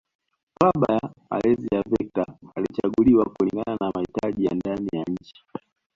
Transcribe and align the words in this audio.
Kabla 0.59 0.93
ya 0.95 1.13
malezi 1.29 1.67
ya 1.75 1.81
vector 1.85 2.25
alichaguliwa 2.55 3.25
kulingana 3.25 3.77
na 3.81 3.91
mahitaji 3.95 4.45
ya 4.45 4.51
ndani 4.53 4.89
ya 4.93 5.03
nchi 5.03 5.35